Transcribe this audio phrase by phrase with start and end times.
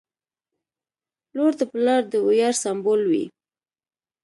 [1.35, 3.25] •لور د پلار د ویاړ سمبول وي.